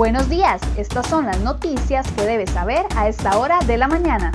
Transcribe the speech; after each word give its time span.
Buenos 0.00 0.30
días, 0.30 0.62
estas 0.78 1.06
son 1.08 1.26
las 1.26 1.40
noticias 1.40 2.10
que 2.12 2.22
debes 2.22 2.48
saber 2.48 2.86
a 2.96 3.06
esta 3.06 3.38
hora 3.38 3.58
de 3.66 3.76
la 3.76 3.86
mañana. 3.86 4.32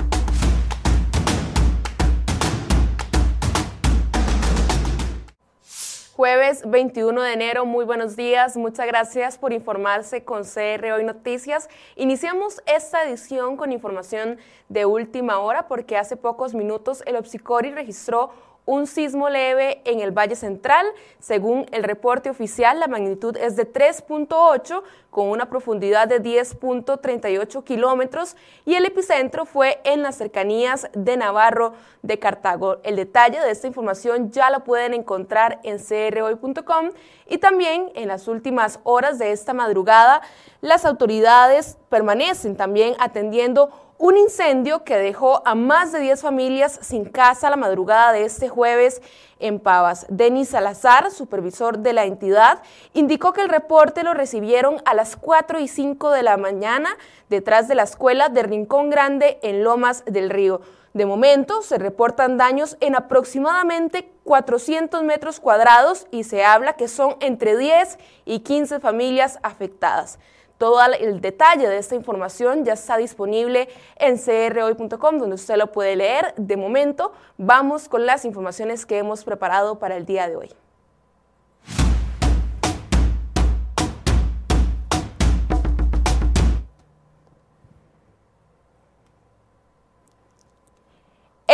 Jueves 6.14 6.62
21 6.70 7.20
de 7.20 7.32
enero, 7.32 7.66
muy 7.66 7.84
buenos 7.84 8.14
días, 8.14 8.56
muchas 8.56 8.86
gracias 8.86 9.38
por 9.38 9.52
informarse 9.52 10.22
con 10.22 10.44
CR 10.44 10.92
Hoy 10.92 11.02
Noticias. 11.02 11.68
Iniciamos 11.96 12.62
esta 12.66 13.02
edición 13.02 13.56
con 13.56 13.72
información 13.72 14.38
de 14.68 14.86
última 14.86 15.40
hora 15.40 15.66
porque 15.66 15.96
hace 15.96 16.16
pocos 16.16 16.54
minutos 16.54 17.02
el 17.06 17.16
Opsicori 17.16 17.72
registró 17.72 18.30
un 18.66 18.86
sismo 18.86 19.30
leve 19.30 19.80
en 19.84 20.00
el 20.00 20.10
Valle 20.10 20.36
Central. 20.36 20.84
Según 21.18 21.66
el 21.72 21.84
reporte 21.84 22.28
oficial, 22.28 22.78
la 22.78 22.88
magnitud 22.88 23.36
es 23.36 23.56
de 23.56 23.72
3.8 23.72 24.82
con 25.10 25.28
una 25.28 25.48
profundidad 25.48 26.08
de 26.08 26.22
10.38 26.22 27.64
kilómetros 27.64 28.36
y 28.66 28.74
el 28.74 28.84
epicentro 28.84 29.46
fue 29.46 29.80
en 29.84 30.02
las 30.02 30.16
cercanías 30.16 30.90
de 30.92 31.16
Navarro 31.16 31.72
de 32.02 32.18
Cartago. 32.18 32.78
El 32.82 32.96
detalle 32.96 33.40
de 33.40 33.50
esta 33.50 33.66
información 33.66 34.30
ya 34.30 34.50
lo 34.50 34.64
pueden 34.64 34.92
encontrar 34.92 35.60
en 35.62 35.78
crhoy.com 35.78 36.90
y 37.28 37.38
también 37.38 37.90
en 37.94 38.08
las 38.08 38.28
últimas 38.28 38.80
horas 38.82 39.18
de 39.18 39.32
esta 39.32 39.54
madrugada 39.54 40.20
las 40.60 40.84
autoridades 40.84 41.78
permanecen 41.88 42.56
también 42.56 42.94
atendiendo 42.98 43.70
un 43.98 44.16
incendio 44.16 44.84
que 44.84 44.98
dejó 44.98 45.42
a 45.46 45.54
más 45.54 45.92
de 45.92 46.00
10 46.00 46.20
familias 46.20 46.78
sin 46.82 47.04
casa 47.04 47.50
la 47.50 47.56
madrugada 47.56 48.12
de 48.12 48.24
este 48.24 48.48
jueves 48.48 49.00
en 49.38 49.58
Pavas. 49.58 50.06
Denis 50.08 50.50
Salazar, 50.50 51.10
supervisor 51.10 51.78
de 51.78 51.92
la 51.92 52.04
entidad, 52.04 52.62
indicó 52.92 53.32
que 53.32 53.42
el 53.42 53.48
reporte 53.48 54.02
lo 54.02 54.14
recibieron 54.14 54.82
a 54.84 54.94
las 54.94 55.16
4 55.16 55.60
y 55.60 55.68
5 55.68 56.10
de 56.10 56.22
la 56.22 56.36
mañana 56.36 56.96
detrás 57.28 57.68
de 57.68 57.74
la 57.74 57.84
escuela 57.84 58.28
de 58.28 58.42
Rincón 58.42 58.90
Grande 58.90 59.38
en 59.42 59.64
Lomas 59.64 60.04
del 60.06 60.30
Río. 60.30 60.60
De 60.92 61.04
momento 61.04 61.60
se 61.60 61.76
reportan 61.76 62.38
daños 62.38 62.76
en 62.80 62.96
aproximadamente 62.96 64.10
400 64.24 65.02
metros 65.04 65.40
cuadrados 65.40 66.06
y 66.10 66.24
se 66.24 66.44
habla 66.44 66.74
que 66.74 66.88
son 66.88 67.16
entre 67.20 67.56
10 67.56 67.98
y 68.24 68.40
15 68.40 68.80
familias 68.80 69.38
afectadas. 69.42 70.18
Todo 70.58 70.80
el 70.98 71.20
detalle 71.20 71.68
de 71.68 71.76
esta 71.76 71.94
información 71.94 72.64
ya 72.64 72.72
está 72.72 72.96
disponible 72.96 73.68
en 73.96 74.16
crhoy.com, 74.16 75.18
donde 75.18 75.34
usted 75.34 75.56
lo 75.56 75.70
puede 75.70 75.96
leer. 75.96 76.32
De 76.36 76.56
momento, 76.56 77.12
vamos 77.36 77.88
con 77.88 78.06
las 78.06 78.24
informaciones 78.24 78.86
que 78.86 78.98
hemos 78.98 79.24
preparado 79.24 79.78
para 79.78 79.96
el 79.96 80.06
día 80.06 80.28
de 80.28 80.36
hoy. 80.36 80.65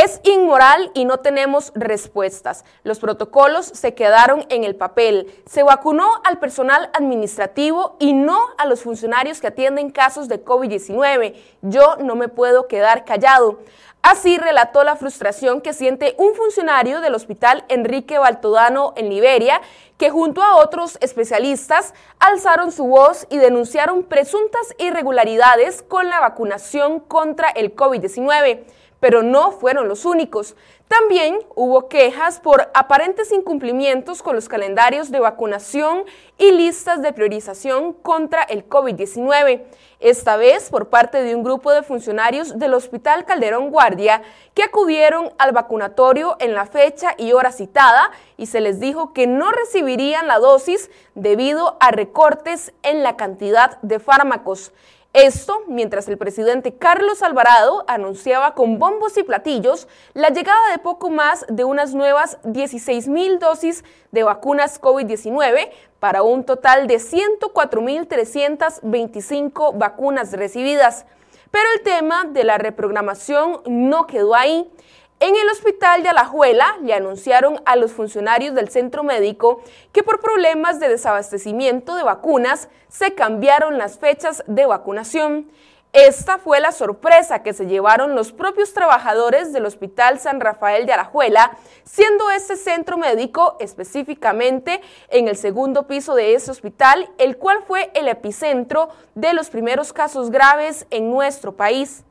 Es 0.02 0.20
inmoral 0.24 0.90
y 0.94 1.04
no 1.04 1.18
tenemos 1.18 1.70
respuestas. 1.76 2.64
Los 2.82 2.98
protocolos 2.98 3.66
se 3.66 3.94
quedaron 3.94 4.44
en 4.48 4.64
el 4.64 4.74
papel. 4.74 5.32
Se 5.46 5.62
vacunó 5.62 6.08
al 6.24 6.40
personal 6.40 6.90
administrativo 6.92 7.94
y 8.00 8.12
no 8.12 8.48
a 8.58 8.66
los 8.66 8.82
funcionarios 8.82 9.40
que 9.40 9.46
atienden 9.46 9.92
casos 9.92 10.26
de 10.26 10.44
COVID-19. 10.44 11.36
Yo 11.62 11.94
no 12.00 12.16
me 12.16 12.26
puedo 12.26 12.66
quedar 12.66 13.04
callado. 13.04 13.60
Así 14.02 14.38
relató 14.38 14.82
la 14.82 14.96
frustración 14.96 15.60
que 15.60 15.72
siente 15.72 16.16
un 16.18 16.34
funcionario 16.34 17.00
del 17.00 17.14
Hospital 17.14 17.64
Enrique 17.68 18.18
Baltodano 18.18 18.94
en 18.96 19.08
Liberia, 19.08 19.60
que 19.98 20.10
junto 20.10 20.42
a 20.42 20.56
otros 20.56 20.98
especialistas 21.00 21.94
alzaron 22.18 22.72
su 22.72 22.86
voz 22.86 23.28
y 23.30 23.38
denunciaron 23.38 24.02
presuntas 24.02 24.74
irregularidades 24.78 25.82
con 25.82 26.08
la 26.08 26.18
vacunación 26.18 26.98
contra 26.98 27.50
el 27.50 27.76
COVID-19 27.76 28.64
pero 29.02 29.24
no 29.24 29.50
fueron 29.50 29.88
los 29.88 30.04
únicos. 30.04 30.54
También 30.86 31.40
hubo 31.56 31.88
quejas 31.88 32.38
por 32.38 32.70
aparentes 32.72 33.32
incumplimientos 33.32 34.22
con 34.22 34.36
los 34.36 34.48
calendarios 34.48 35.10
de 35.10 35.18
vacunación 35.18 36.04
y 36.38 36.52
listas 36.52 37.02
de 37.02 37.12
priorización 37.12 37.94
contra 37.94 38.44
el 38.44 38.68
COVID-19, 38.68 39.64
esta 39.98 40.36
vez 40.36 40.70
por 40.70 40.88
parte 40.88 41.24
de 41.24 41.34
un 41.34 41.42
grupo 41.42 41.72
de 41.72 41.82
funcionarios 41.82 42.60
del 42.60 42.74
Hospital 42.74 43.24
Calderón 43.24 43.70
Guardia 43.70 44.22
que 44.54 44.62
acudieron 44.62 45.32
al 45.36 45.50
vacunatorio 45.50 46.36
en 46.38 46.54
la 46.54 46.66
fecha 46.66 47.16
y 47.18 47.32
hora 47.32 47.50
citada 47.50 48.12
y 48.36 48.46
se 48.46 48.60
les 48.60 48.78
dijo 48.78 49.12
que 49.12 49.26
no 49.26 49.50
recibirían 49.50 50.28
la 50.28 50.38
dosis 50.38 50.92
debido 51.16 51.76
a 51.80 51.90
recortes 51.90 52.72
en 52.84 53.02
la 53.02 53.16
cantidad 53.16 53.82
de 53.82 53.98
fármacos. 53.98 54.72
Esto 55.12 55.60
mientras 55.68 56.08
el 56.08 56.16
presidente 56.16 56.74
Carlos 56.74 57.22
Alvarado 57.22 57.84
anunciaba 57.86 58.54
con 58.54 58.78
bombos 58.78 59.18
y 59.18 59.22
platillos 59.22 59.86
la 60.14 60.30
llegada 60.30 60.70
de 60.70 60.78
poco 60.78 61.10
más 61.10 61.44
de 61.50 61.64
unas 61.64 61.94
nuevas 61.94 62.38
16 62.44 63.08
mil 63.08 63.38
dosis 63.38 63.84
de 64.10 64.22
vacunas 64.22 64.80
COVID-19 64.80 65.68
para 66.00 66.22
un 66.22 66.44
total 66.44 66.86
de 66.86 66.96
104.325 66.96 69.76
vacunas 69.76 70.32
recibidas. 70.32 71.04
Pero 71.50 71.64
el 71.76 71.82
tema 71.82 72.24
de 72.24 72.44
la 72.44 72.56
reprogramación 72.56 73.60
no 73.66 74.06
quedó 74.06 74.34
ahí. 74.34 74.70
En 75.24 75.36
el 75.36 75.48
hospital 75.50 76.02
de 76.02 76.08
Alajuela 76.08 76.78
le 76.82 76.94
anunciaron 76.94 77.62
a 77.64 77.76
los 77.76 77.92
funcionarios 77.92 78.56
del 78.56 78.70
centro 78.70 79.04
médico 79.04 79.62
que 79.92 80.02
por 80.02 80.20
problemas 80.20 80.80
de 80.80 80.88
desabastecimiento 80.88 81.94
de 81.94 82.02
vacunas 82.02 82.68
se 82.88 83.14
cambiaron 83.14 83.78
las 83.78 84.00
fechas 84.00 84.42
de 84.48 84.66
vacunación. 84.66 85.48
Esta 85.92 86.38
fue 86.38 86.58
la 86.58 86.72
sorpresa 86.72 87.44
que 87.44 87.52
se 87.52 87.66
llevaron 87.66 88.16
los 88.16 88.32
propios 88.32 88.74
trabajadores 88.74 89.52
del 89.52 89.64
Hospital 89.64 90.18
San 90.18 90.40
Rafael 90.40 90.86
de 90.86 90.94
Alajuela, 90.94 91.56
siendo 91.84 92.28
este 92.32 92.56
centro 92.56 92.96
médico 92.96 93.56
específicamente 93.60 94.80
en 95.08 95.28
el 95.28 95.36
segundo 95.36 95.86
piso 95.86 96.16
de 96.16 96.34
ese 96.34 96.50
hospital, 96.50 97.08
el 97.18 97.38
cual 97.38 97.58
fue 97.64 97.92
el 97.94 98.08
epicentro 98.08 98.88
de 99.14 99.34
los 99.34 99.50
primeros 99.50 99.92
casos 99.92 100.32
graves 100.32 100.84
en 100.90 101.10
nuestro 101.10 101.52
país. 101.54 102.02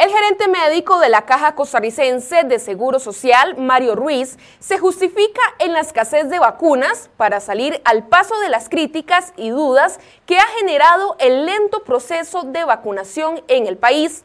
El 0.00 0.08
gerente 0.10 0.48
médico 0.48 0.98
de 0.98 1.10
la 1.10 1.26
Caja 1.26 1.54
Costarricense 1.54 2.44
de 2.44 2.58
Seguro 2.58 2.98
Social, 2.98 3.58
Mario 3.58 3.94
Ruiz, 3.94 4.38
se 4.58 4.78
justifica 4.78 5.42
en 5.58 5.74
la 5.74 5.80
escasez 5.80 6.30
de 6.30 6.38
vacunas 6.38 7.10
para 7.18 7.38
salir 7.38 7.82
al 7.84 8.06
paso 8.06 8.40
de 8.40 8.48
las 8.48 8.70
críticas 8.70 9.34
y 9.36 9.50
dudas 9.50 10.00
que 10.24 10.38
ha 10.38 10.46
generado 10.58 11.16
el 11.18 11.44
lento 11.44 11.84
proceso 11.84 12.44
de 12.44 12.64
vacunación 12.64 13.42
en 13.46 13.66
el 13.66 13.76
país. 13.76 14.24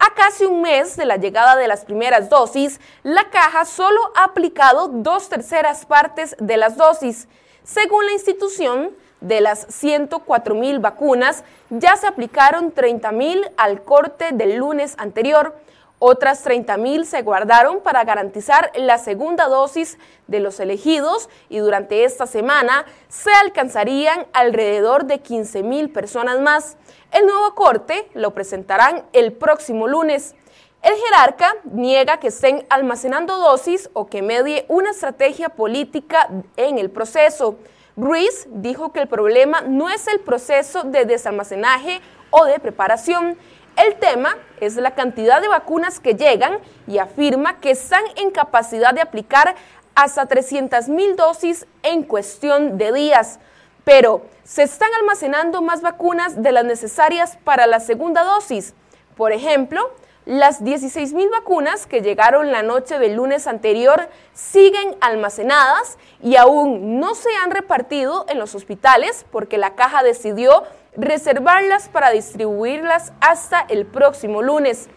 A 0.00 0.12
casi 0.12 0.44
un 0.44 0.60
mes 0.60 0.96
de 0.96 1.04
la 1.04 1.18
llegada 1.18 1.54
de 1.54 1.68
las 1.68 1.84
primeras 1.84 2.28
dosis, 2.28 2.80
la 3.04 3.30
caja 3.30 3.64
solo 3.64 4.00
ha 4.16 4.24
aplicado 4.24 4.88
dos 4.88 5.28
terceras 5.28 5.86
partes 5.86 6.34
de 6.40 6.56
las 6.56 6.76
dosis. 6.76 7.28
Según 7.62 8.06
la 8.06 8.12
institución, 8.12 8.90
de 9.22 9.40
las 9.40 9.66
104 9.68 10.54
mil 10.54 10.78
vacunas, 10.78 11.44
ya 11.70 11.96
se 11.96 12.06
aplicaron 12.06 12.72
30 12.72 13.12
mil 13.12 13.50
al 13.56 13.82
corte 13.82 14.32
del 14.32 14.56
lunes 14.56 14.94
anterior. 14.98 15.56
Otras 16.04 16.42
30 16.42 16.76
mil 16.78 17.06
se 17.06 17.22
guardaron 17.22 17.80
para 17.80 18.02
garantizar 18.02 18.72
la 18.74 18.98
segunda 18.98 19.46
dosis 19.46 19.98
de 20.26 20.40
los 20.40 20.58
elegidos 20.58 21.28
y 21.48 21.58
durante 21.58 22.02
esta 22.02 22.26
semana 22.26 22.84
se 23.08 23.32
alcanzarían 23.32 24.26
alrededor 24.32 25.04
de 25.04 25.20
15 25.20 25.62
mil 25.62 25.90
personas 25.90 26.40
más. 26.40 26.76
El 27.12 27.26
nuevo 27.26 27.54
corte 27.54 28.08
lo 28.14 28.34
presentarán 28.34 29.04
el 29.12 29.32
próximo 29.32 29.86
lunes. 29.86 30.34
El 30.82 30.94
jerarca 30.96 31.54
niega 31.62 32.18
que 32.18 32.28
estén 32.28 32.66
almacenando 32.68 33.36
dosis 33.36 33.88
o 33.92 34.06
que 34.06 34.22
medie 34.22 34.66
una 34.66 34.90
estrategia 34.90 35.50
política 35.50 36.28
en 36.56 36.78
el 36.78 36.90
proceso. 36.90 37.58
Ruiz 37.96 38.46
dijo 38.50 38.92
que 38.92 39.00
el 39.00 39.08
problema 39.08 39.60
no 39.60 39.90
es 39.90 40.08
el 40.08 40.20
proceso 40.20 40.82
de 40.82 41.04
desalmacenaje 41.04 42.00
o 42.30 42.46
de 42.46 42.58
preparación. 42.58 43.36
El 43.76 43.96
tema 43.96 44.36
es 44.60 44.76
la 44.76 44.92
cantidad 44.92 45.40
de 45.40 45.48
vacunas 45.48 46.00
que 46.00 46.14
llegan 46.14 46.58
y 46.86 46.98
afirma 46.98 47.60
que 47.60 47.70
están 47.70 48.02
en 48.16 48.30
capacidad 48.30 48.94
de 48.94 49.02
aplicar 49.02 49.54
hasta 49.94 50.26
300 50.26 50.88
mil 50.88 51.16
dosis 51.16 51.66
en 51.82 52.02
cuestión 52.02 52.78
de 52.78 52.92
días. 52.92 53.38
Pero, 53.84 54.22
¿se 54.44 54.62
están 54.62 54.90
almacenando 55.00 55.60
más 55.60 55.82
vacunas 55.82 56.42
de 56.42 56.52
las 56.52 56.64
necesarias 56.64 57.36
para 57.44 57.66
la 57.66 57.80
segunda 57.80 58.22
dosis? 58.22 58.74
Por 59.16 59.32
ejemplo, 59.32 59.92
las 60.24 60.62
16.000 60.62 61.30
vacunas 61.30 61.86
que 61.86 62.00
llegaron 62.00 62.52
la 62.52 62.62
noche 62.62 63.00
del 63.00 63.14
lunes 63.14 63.48
anterior 63.48 64.08
siguen 64.32 64.94
almacenadas 65.00 65.98
y 66.22 66.36
aún 66.36 67.00
no 67.00 67.16
se 67.16 67.28
han 67.42 67.50
repartido 67.50 68.24
en 68.28 68.38
los 68.38 68.54
hospitales 68.54 69.26
porque 69.32 69.58
la 69.58 69.74
caja 69.74 70.04
decidió 70.04 70.62
reservarlas 70.96 71.88
para 71.88 72.10
distribuirlas 72.10 73.12
hasta 73.20 73.60
el 73.68 73.84
próximo 73.84 74.42
lunes. 74.42 74.88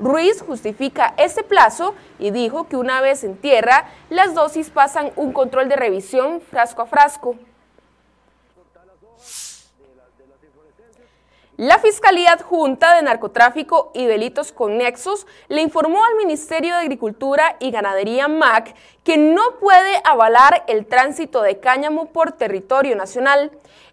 Ruiz 0.00 0.42
justifica 0.42 1.14
ese 1.16 1.44
plazo 1.44 1.94
y 2.18 2.32
dijo 2.32 2.66
que 2.66 2.76
una 2.76 3.00
vez 3.00 3.22
en 3.22 3.36
tierra, 3.36 3.84
las 4.10 4.34
dosis 4.34 4.70
pasan 4.70 5.12
un 5.14 5.32
control 5.32 5.68
de 5.68 5.76
revisión 5.76 6.40
frasco 6.40 6.82
a 6.82 6.86
frasco. 6.86 7.36
La 11.58 11.78
Fiscalía 11.78 12.32
Adjunta 12.32 12.94
de 12.96 13.02
Narcotráfico 13.02 13.90
y 13.92 14.06
Delitos 14.06 14.52
Conexos 14.52 15.26
le 15.48 15.60
informó 15.60 16.02
al 16.02 16.14
Ministerio 16.16 16.74
de 16.74 16.80
Agricultura 16.80 17.56
y 17.60 17.70
Ganadería 17.70 18.26
MAC 18.26 18.74
que 19.04 19.18
no 19.18 19.42
puede 19.60 20.00
avalar 20.02 20.64
el 20.66 20.86
tránsito 20.86 21.42
de 21.42 21.60
cáñamo 21.60 22.06
por 22.06 22.32
territorio 22.32 22.96
nacional. 22.96 23.50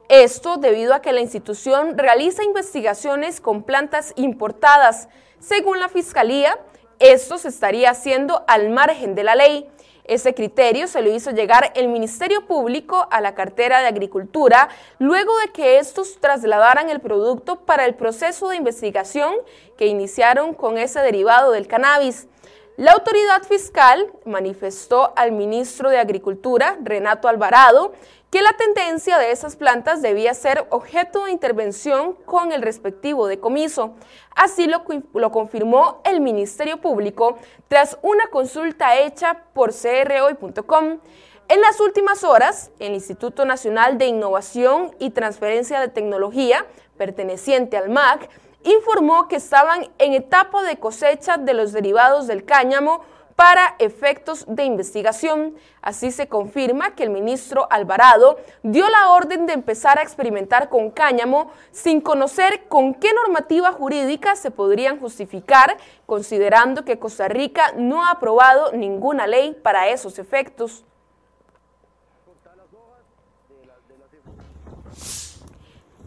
Esto 0.08 0.56
debido 0.56 0.94
a 0.94 1.02
que 1.02 1.12
la 1.12 1.20
institución 1.20 1.98
realiza 1.98 2.46
investigaciones 2.46 3.42
con 3.42 3.64
plantas 3.64 4.14
importadas. 4.16 5.10
Según 5.40 5.82
la 5.82 5.90
Fiscalía, 5.90 6.58
esto 7.00 7.38
se 7.38 7.48
estaría 7.48 7.90
haciendo 7.90 8.44
al 8.48 8.70
margen 8.70 9.16
de 9.16 9.24
la 9.24 9.36
ley. 9.36 9.70
Ese 10.04 10.34
criterio 10.34 10.88
se 10.88 11.02
lo 11.02 11.12
hizo 11.12 11.32
llegar 11.32 11.72
el 11.76 11.88
Ministerio 11.88 12.46
Público 12.46 13.08
a 13.12 13.22
la 13.22 13.36
cartera 13.36 13.80
de 13.80 13.88
Agricultura 13.88 14.70
luego 14.98 15.32
de 15.40 15.52
que 15.52 15.78
estos 15.78 16.20
trasladaran 16.20 16.90
el 16.90 17.00
producto 17.00 17.58
para 17.58 17.86
el 17.86 17.94
proceso 17.94 18.50
de 18.50 18.56
investigación 18.56 19.34
que 19.78 19.86
iniciaron 19.86 20.54
con 20.54 20.78
ese 20.78 21.00
derivado 21.00 21.52
del 21.52 21.68
cannabis. 21.68 22.28
La 22.76 22.94
autoridad 22.94 23.44
fiscal 23.44 24.12
manifestó 24.26 25.12
al 25.16 25.34
ministro 25.34 25.90
de 25.90 26.00
Agricultura, 26.00 26.78
Renato 26.82 27.28
Alvarado, 27.28 27.92
que 28.30 28.42
la 28.44 28.54
tendencia 28.54 29.18
de 29.18 29.32
esas 29.32 29.56
plantas 29.56 30.02
debía 30.02 30.34
ser 30.34 30.68
objeto 30.70 31.26
de 31.26 31.32
intervención 31.32 32.14
con 32.26 32.52
el 32.52 32.62
respectivo 32.62 33.28
decomiso. 33.28 33.96
Así 34.36 34.68
lo, 34.68 34.84
confirmó 35.32 36.02
el 36.06 36.22
Ministerio 36.22 36.78
Público 36.78 37.38
tras 37.68 37.98
una 38.04 38.28
consulta 38.28 38.98
hecha 38.98 39.46
por 39.54 39.74
crhoy.com. 39.74 41.00
En 41.48 41.62
las 41.62 41.80
últimas 41.80 42.24
horas, 42.24 42.70
el 42.78 42.94
Instituto 42.94 43.46
Nacional 43.46 43.98
de 43.98 44.06
Innovación 44.06 44.96
y 45.00 45.10
Transferencia 45.10 45.80
de 45.80 45.88
Tecnología, 45.88 46.68
perteneciente 46.98 47.78
al 47.78 47.90
MAC, 47.90 48.30
informó 48.64 49.28
que 49.28 49.38
estaban 49.38 49.90
en 49.98 50.14
etapa 50.14 50.62
de 50.62 50.78
cosecha 50.78 51.38
de 51.38 51.56
los 51.56 51.72
derivados 51.72 52.28
del 52.28 52.46
cáñamo 52.46 53.02
para 53.40 53.76
efectos 53.80 54.44
de 54.50 54.66
investigación. 54.66 55.56
Así 55.82 56.12
se 56.12 56.28
confirma 56.28 56.94
que 56.94 57.04
el 57.04 57.10
ministro 57.10 57.68
Alvarado 57.72 58.38
dio 58.64 58.86
la 58.90 59.12
orden 59.12 59.46
de 59.46 59.54
empezar 59.54 59.98
a 59.98 60.02
experimentar 60.02 60.68
con 60.68 60.92
cáñamo 60.92 61.50
sin 61.72 62.02
conocer 62.02 62.68
con 62.68 62.94
qué 62.94 63.14
normativa 63.14 63.72
jurídica 63.72 64.36
se 64.36 64.52
podrían 64.52 65.00
justificar, 65.00 65.78
considerando 66.06 66.84
que 66.84 67.00
Costa 67.00 67.30
Rica 67.30 67.72
no 67.78 68.04
ha 68.04 68.12
aprobado 68.12 68.74
ninguna 68.74 69.26
ley 69.26 69.58
para 69.64 69.88
esos 69.88 70.20
efectos. 70.20 70.84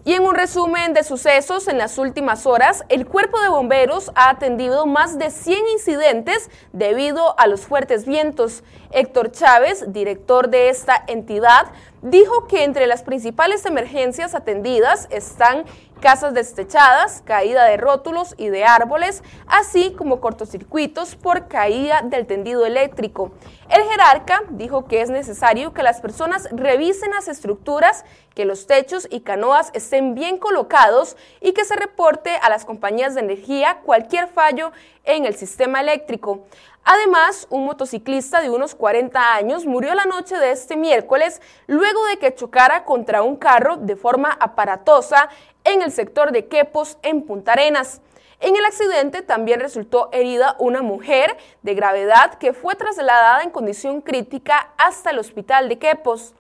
Y 0.05 0.15
en 0.15 0.25
un 0.25 0.35
resumen 0.35 0.95
de 0.95 1.05
sucesos 1.05 1.69
en 1.69 1.79
las 1.79 1.97
últimas 1.97 2.45
horas, 2.45 2.83
el 2.89 3.07
cuerpo 3.07 3.41
de 3.41 3.49
bomberos 3.49 4.11
ha 4.17 4.31
atendido 4.31 4.85
más 4.85 5.17
de 5.17 5.31
100 5.31 5.61
incidentes 5.75 6.51
debido 6.73 7.39
a 7.39 7.47
los 7.47 7.61
fuertes 7.61 8.05
vientos. 8.05 8.65
Héctor 8.93 9.33
Chávez, 9.33 9.93
director 9.93 10.49
de 10.49 10.69
esta 10.69 11.03
entidad, 11.07 11.73
dijo 12.03 12.47
que 12.47 12.65
entre 12.65 12.87
las 12.87 13.03
principales 13.03 13.65
emergencias 13.65 14.35
atendidas 14.35 15.09
están 15.11 15.65
casas 16.03 16.35
destechadas, 16.35 17.23
caída 17.25 17.65
de 17.65 17.77
rótulos 17.77 18.35
y 18.37 18.49
de 18.49 18.65
árboles, 18.65 19.23
así 19.47 19.95
como 19.97 20.21
cortocircuitos 20.21 21.15
por 21.15 21.47
caída 21.47 22.03
del 22.03 22.27
tendido 22.27 22.67
eléctrico. 22.67 23.31
El 23.71 23.85
jerarca 23.85 24.43
dijo 24.51 24.87
que 24.87 25.01
es 25.01 25.11
necesario 25.11 25.73
que 25.73 25.85
las 25.85 26.01
personas 26.01 26.49
revisen 26.51 27.13
las 27.13 27.29
estructuras, 27.29 28.05
que 28.35 28.45
los 28.45 28.67
techos 28.67 29.07
y 29.11 29.21
canoas 29.21 29.71
estén 29.75 30.15
bien 30.17 30.39
colocados 30.39 31.17
y 31.41 31.53
que 31.53 31.65
se 31.65 31.77
reporte 31.77 32.37
a 32.43 32.51
las 32.51 32.65
compañías 32.65 33.15
de 33.15 33.21
energía 33.21 33.79
cualquier 33.85 34.27
fallo 34.27 34.73
en 35.05 35.25
el 35.25 35.37
sistema 35.37 35.81
eléctrico. 35.81 36.45
Además, 36.85 37.47
un 37.51 37.65
motociclista 37.65 38.41
de 38.41 38.51
unos 38.51 38.75
40 38.75 39.35
años 39.35 39.67
murió 39.67 39.95
la 39.95 40.05
noche 40.05 40.37
de 40.37 40.51
este 40.51 40.77
miércoles 40.77 41.41
luego 41.69 42.05
de 42.07 42.19
que 42.19 42.35
chocara 42.35 42.85
contra 42.85 43.23
un 43.23 43.37
carro 43.37 43.77
de 43.77 43.95
forma 43.95 44.37
aparatosa 44.41 45.29
en 45.65 45.83
el 45.83 45.93
sector 45.93 46.33
de 46.33 46.49
Quepos, 46.49 46.99
en 47.03 47.23
Punta 47.23 47.53
Arenas. 47.53 48.01
En 48.41 48.57
el 48.57 48.65
accidente 48.65 49.23
también 49.23 49.61
resultó 49.61 50.09
herida 50.11 50.57
una 50.59 50.83
mujer 50.83 51.37
de 51.63 51.75
gravedad 51.75 52.35
que 52.35 52.53
fue 52.53 52.75
trasladada 52.75 53.45
en 53.45 53.51
condición 53.51 54.01
crítica 54.01 54.73
hasta 54.77 55.11
el 55.11 55.21
hospital 55.21 55.69
de 55.69 55.79
Quepos. 55.79 56.35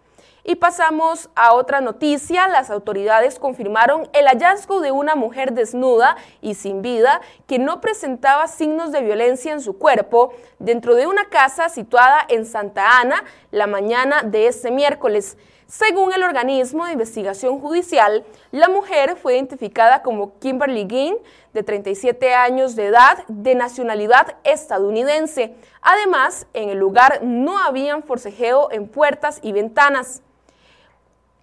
Y 0.44 0.56
pasamos 0.56 1.30
a 1.36 1.54
otra 1.54 1.80
noticia. 1.80 2.48
Las 2.48 2.70
autoridades 2.70 3.38
confirmaron 3.38 4.08
el 4.12 4.26
hallazgo 4.26 4.80
de 4.80 4.90
una 4.90 5.14
mujer 5.14 5.52
desnuda 5.52 6.16
y 6.40 6.54
sin 6.54 6.82
vida 6.82 7.20
que 7.46 7.60
no 7.60 7.80
presentaba 7.80 8.48
signos 8.48 8.90
de 8.90 9.02
violencia 9.02 9.52
en 9.52 9.60
su 9.60 9.78
cuerpo 9.78 10.32
dentro 10.58 10.96
de 10.96 11.06
una 11.06 11.28
casa 11.28 11.68
situada 11.68 12.26
en 12.28 12.44
Santa 12.44 12.98
Ana 12.98 13.22
la 13.52 13.68
mañana 13.68 14.22
de 14.24 14.48
este 14.48 14.72
miércoles. 14.72 15.36
Según 15.68 16.12
el 16.12 16.22
organismo 16.22 16.84
de 16.84 16.92
investigación 16.92 17.58
judicial, 17.58 18.24
la 18.50 18.68
mujer 18.68 19.16
fue 19.16 19.36
identificada 19.36 20.02
como 20.02 20.38
Kimberly 20.38 20.86
Ginn, 20.86 21.16
de 21.54 21.62
37 21.62 22.34
años 22.34 22.76
de 22.76 22.88
edad, 22.88 23.24
de 23.28 23.54
nacionalidad 23.54 24.36
estadounidense. 24.44 25.54
Además, 25.80 26.46
en 26.52 26.68
el 26.68 26.78
lugar 26.78 27.20
no 27.22 27.58
habían 27.58 28.02
forcejeo 28.02 28.70
en 28.70 28.86
puertas 28.86 29.38
y 29.40 29.52
ventanas. 29.52 30.20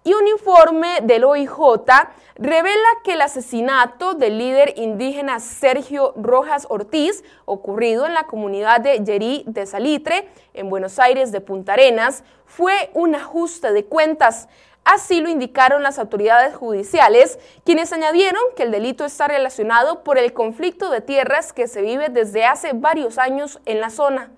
Y 0.02 0.14
un 0.14 0.26
informe 0.28 1.00
del 1.02 1.24
OIJ 1.24 1.50
revela 2.36 2.88
que 3.04 3.12
el 3.12 3.20
asesinato 3.20 4.14
del 4.14 4.38
líder 4.38 4.72
indígena 4.76 5.40
Sergio 5.40 6.14
Rojas 6.16 6.66
Ortiz, 6.70 7.22
ocurrido 7.44 8.06
en 8.06 8.14
la 8.14 8.24
comunidad 8.24 8.80
de 8.80 9.04
Yerí 9.04 9.44
de 9.46 9.66
Salitre, 9.66 10.26
en 10.54 10.70
Buenos 10.70 10.98
Aires 10.98 11.32
de 11.32 11.42
Punta 11.42 11.74
Arenas, 11.74 12.24
fue 12.46 12.90
un 12.94 13.14
ajuste 13.14 13.74
de 13.74 13.84
cuentas. 13.84 14.48
Así 14.84 15.20
lo 15.20 15.28
indicaron 15.28 15.82
las 15.82 15.98
autoridades 15.98 16.56
judiciales, 16.56 17.38
quienes 17.66 17.92
añadieron 17.92 18.40
que 18.56 18.62
el 18.62 18.70
delito 18.70 19.04
está 19.04 19.28
relacionado 19.28 20.02
por 20.02 20.16
el 20.16 20.32
conflicto 20.32 20.88
de 20.88 21.02
tierras 21.02 21.52
que 21.52 21.68
se 21.68 21.82
vive 21.82 22.08
desde 22.08 22.46
hace 22.46 22.72
varios 22.72 23.18
años 23.18 23.60
en 23.66 23.80
la 23.80 23.90
zona. 23.90 24.30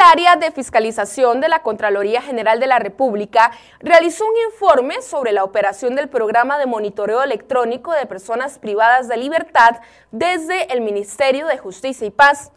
El 0.00 0.06
área 0.06 0.36
de 0.36 0.50
fiscalización 0.50 1.42
de 1.42 1.50
la 1.50 1.62
Contraloría 1.62 2.22
General 2.22 2.58
de 2.58 2.66
la 2.66 2.78
República 2.78 3.50
realizó 3.80 4.24
un 4.24 4.34
informe 4.50 5.02
sobre 5.02 5.30
la 5.30 5.44
operación 5.44 5.94
del 5.94 6.08
programa 6.08 6.56
de 6.56 6.64
monitoreo 6.64 7.22
electrónico 7.22 7.92
de 7.92 8.06
personas 8.06 8.58
privadas 8.58 9.08
de 9.08 9.18
libertad 9.18 9.80
desde 10.10 10.72
el 10.72 10.80
Ministerio 10.80 11.46
de 11.46 11.58
Justicia 11.58 12.06
y 12.06 12.10
Paz. 12.10 12.50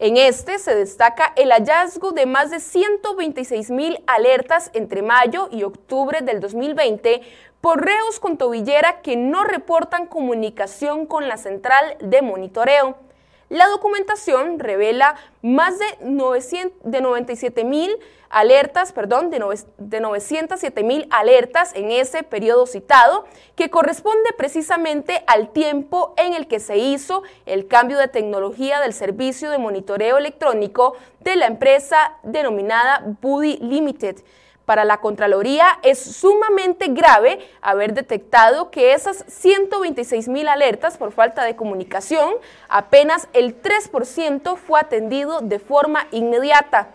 En 0.00 0.16
este 0.16 0.58
se 0.58 0.74
destaca 0.74 1.32
el 1.36 1.52
hallazgo 1.52 2.10
de 2.10 2.26
más 2.26 2.50
de 2.50 2.58
126 2.58 3.70
mil 3.70 4.02
alertas 4.08 4.72
entre 4.74 5.02
mayo 5.02 5.48
y 5.52 5.62
octubre 5.62 6.22
del 6.22 6.40
2020 6.40 7.20
por 7.60 7.84
reos 7.84 8.18
con 8.18 8.36
tobillera 8.36 9.00
que 9.00 9.14
no 9.16 9.44
reportan 9.44 10.08
comunicación 10.08 11.06
con 11.06 11.28
la 11.28 11.36
central 11.36 11.98
de 12.00 12.20
monitoreo. 12.20 13.09
La 13.50 13.66
documentación 13.66 14.60
revela 14.60 15.16
más 15.42 15.74
de, 15.80 15.84
97 16.04 17.64
mil 17.64 17.90
alertas, 18.28 18.92
perdón, 18.92 19.28
de, 19.30 19.44
de 19.76 20.00
907 20.00 20.84
mil 20.84 21.08
alertas 21.10 21.74
en 21.74 21.90
ese 21.90 22.22
periodo 22.22 22.64
citado, 22.66 23.24
que 23.56 23.68
corresponde 23.68 24.30
precisamente 24.38 25.24
al 25.26 25.50
tiempo 25.50 26.14
en 26.16 26.34
el 26.34 26.46
que 26.46 26.60
se 26.60 26.78
hizo 26.78 27.24
el 27.44 27.66
cambio 27.66 27.98
de 27.98 28.06
tecnología 28.06 28.78
del 28.78 28.92
servicio 28.92 29.50
de 29.50 29.58
monitoreo 29.58 30.18
electrónico 30.18 30.94
de 31.18 31.34
la 31.34 31.48
empresa 31.48 32.18
denominada 32.22 33.02
Buddy 33.20 33.56
Limited 33.56 34.22
para 34.70 34.84
la 34.84 34.98
Contraloría 34.98 35.80
es 35.82 35.98
sumamente 35.98 36.86
grave 36.90 37.40
haber 37.60 37.92
detectado 37.92 38.70
que 38.70 38.92
esas 38.92 39.24
126 39.26 40.28
mil 40.28 40.46
alertas 40.46 40.96
por 40.96 41.10
falta 41.10 41.42
de 41.42 41.56
comunicación, 41.56 42.34
apenas 42.68 43.26
el 43.32 43.60
3% 43.60 44.56
fue 44.56 44.78
atendido 44.78 45.40
de 45.40 45.58
forma 45.58 46.06
inmediata. 46.12 46.90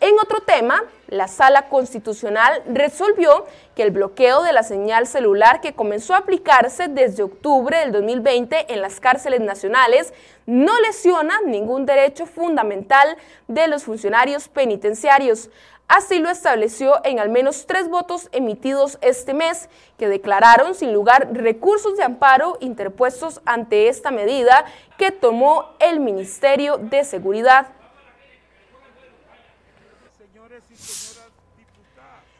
En 0.00 0.14
otro 0.18 0.40
tema, 0.40 0.84
la 1.08 1.28
Sala 1.28 1.68
Constitucional 1.68 2.62
resolvió 2.66 3.44
que 3.74 3.82
el 3.82 3.90
bloqueo 3.90 4.42
de 4.42 4.54
la 4.54 4.62
señal 4.62 5.06
celular 5.06 5.60
que 5.60 5.74
comenzó 5.74 6.14
a 6.14 6.18
aplicarse 6.18 6.88
desde 6.88 7.24
octubre 7.24 7.78
del 7.78 7.92
2020 7.92 8.72
en 8.72 8.80
las 8.80 9.00
cárceles 9.00 9.40
nacionales 9.40 10.14
no 10.46 10.72
lesiona 10.80 11.40
ningún 11.44 11.84
derecho 11.84 12.24
fundamental 12.24 13.18
de 13.48 13.66
los 13.66 13.84
funcionarios 13.84 14.48
penitenciarios. 14.48 15.50
Así 15.88 16.18
lo 16.18 16.28
estableció 16.28 17.00
en 17.02 17.18
al 17.18 17.30
menos 17.30 17.66
tres 17.66 17.88
votos 17.88 18.28
emitidos 18.32 18.98
este 19.00 19.32
mes, 19.32 19.70
que 19.96 20.06
declararon 20.06 20.74
sin 20.74 20.92
lugar 20.92 21.30
recursos 21.32 21.96
de 21.96 22.04
amparo 22.04 22.58
interpuestos 22.60 23.40
ante 23.46 23.88
esta 23.88 24.10
medida 24.10 24.66
que 24.98 25.10
tomó 25.10 25.70
el 25.80 25.98
Ministerio 25.98 26.76
de 26.76 27.04
Seguridad. 27.04 27.68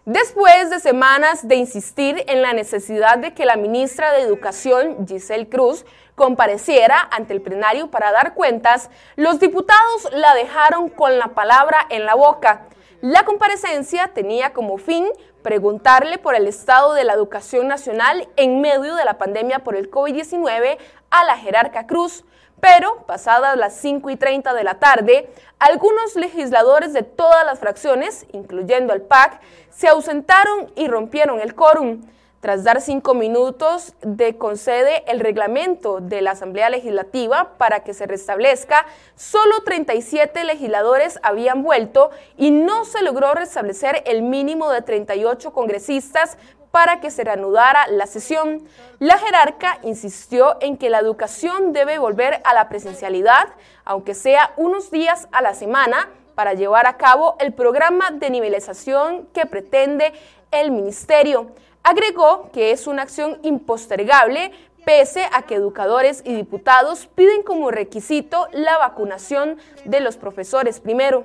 Después 0.04 0.70
de 0.70 0.80
semanas 0.80 1.46
de 1.46 1.56
insistir 1.56 2.24
en 2.28 2.40
la 2.40 2.52
necesidad 2.54 3.18
de 3.18 3.34
que 3.34 3.44
la 3.44 3.56
ministra 3.56 4.12
de 4.12 4.22
Educación, 4.22 5.06
Giselle 5.06 5.48
Cruz, 5.48 5.84
compareciera 6.14 7.08
ante 7.10 7.34
el 7.34 7.42
plenario 7.42 7.90
para 7.90 8.10
dar 8.12 8.34
cuentas, 8.34 8.90
los 9.16 9.38
diputados 9.38 10.08
la 10.12 10.34
dejaron 10.34 10.88
con 10.88 11.18
la 11.18 11.28
palabra 11.28 11.78
en 11.90 12.06
la 12.06 12.14
boca. 12.14 12.67
La 13.00 13.24
comparecencia 13.24 14.08
tenía 14.08 14.52
como 14.52 14.76
fin 14.76 15.06
preguntarle 15.42 16.18
por 16.18 16.34
el 16.34 16.48
estado 16.48 16.94
de 16.94 17.04
la 17.04 17.12
educación 17.12 17.68
nacional 17.68 18.28
en 18.34 18.60
medio 18.60 18.96
de 18.96 19.04
la 19.04 19.18
pandemia 19.18 19.60
por 19.60 19.76
el 19.76 19.88
COVID-19 19.88 20.78
a 21.10 21.24
la 21.24 21.36
jerarca 21.36 21.86
Cruz, 21.86 22.24
pero, 22.60 23.04
pasadas 23.06 23.56
las 23.56 23.76
5 23.76 24.10
y 24.10 24.16
30 24.16 24.52
de 24.52 24.64
la 24.64 24.80
tarde, 24.80 25.30
algunos 25.60 26.16
legisladores 26.16 26.92
de 26.92 27.04
todas 27.04 27.46
las 27.46 27.60
fracciones, 27.60 28.26
incluyendo 28.32 28.92
el 28.92 29.02
PAC, 29.02 29.40
se 29.70 29.86
ausentaron 29.86 30.72
y 30.74 30.88
rompieron 30.88 31.38
el 31.38 31.54
quórum. 31.54 32.02
Tras 32.40 32.62
dar 32.62 32.80
cinco 32.80 33.14
minutos 33.14 33.94
de 34.00 34.38
concede 34.38 35.02
el 35.10 35.18
reglamento 35.18 35.98
de 35.98 36.22
la 36.22 36.30
Asamblea 36.32 36.70
Legislativa 36.70 37.54
para 37.58 37.80
que 37.80 37.94
se 37.94 38.06
restablezca, 38.06 38.86
solo 39.16 39.64
37 39.64 40.44
legisladores 40.44 41.18
habían 41.24 41.64
vuelto 41.64 42.10
y 42.36 42.52
no 42.52 42.84
se 42.84 43.02
logró 43.02 43.34
restablecer 43.34 44.04
el 44.06 44.22
mínimo 44.22 44.70
de 44.70 44.82
38 44.82 45.52
congresistas 45.52 46.38
para 46.70 47.00
que 47.00 47.10
se 47.10 47.24
reanudara 47.24 47.88
la 47.88 48.06
sesión. 48.06 48.62
La 49.00 49.18
jerarca 49.18 49.80
insistió 49.82 50.58
en 50.60 50.76
que 50.76 50.90
la 50.90 51.00
educación 51.00 51.72
debe 51.72 51.98
volver 51.98 52.40
a 52.44 52.54
la 52.54 52.68
presencialidad, 52.68 53.48
aunque 53.84 54.14
sea 54.14 54.52
unos 54.56 54.92
días 54.92 55.26
a 55.32 55.42
la 55.42 55.54
semana, 55.54 56.08
para 56.36 56.54
llevar 56.54 56.86
a 56.86 56.98
cabo 56.98 57.34
el 57.40 57.52
programa 57.52 58.12
de 58.12 58.30
nivelización 58.30 59.26
que 59.34 59.44
pretende 59.44 60.12
el 60.52 60.70
ministerio. 60.70 61.50
Agregó 61.88 62.50
que 62.52 62.70
es 62.70 62.86
una 62.86 63.00
acción 63.00 63.38
impostergable 63.42 64.52
pese 64.84 65.26
a 65.32 65.40
que 65.44 65.54
educadores 65.54 66.20
y 66.22 66.34
diputados 66.34 67.06
piden 67.06 67.42
como 67.42 67.70
requisito 67.70 68.46
la 68.52 68.76
vacunación 68.76 69.56
de 69.86 70.00
los 70.00 70.18
profesores 70.18 70.80
primero. 70.80 71.24